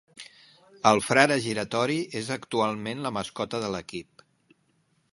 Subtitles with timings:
[0.91, 4.29] El "Frare giratori" és actualment la mascota de l'equip.